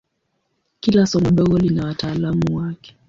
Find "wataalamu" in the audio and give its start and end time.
1.85-2.57